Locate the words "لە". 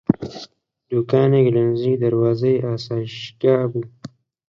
1.55-1.61